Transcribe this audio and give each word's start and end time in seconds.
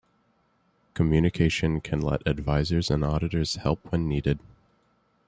Communication 0.95 1.79
can 1.79 2.01
let 2.01 2.25
advisors 2.27 2.89
and 2.89 3.03
auditors 3.03 3.57
help 3.57 3.91
when 3.91 4.07
needed. 4.09 4.39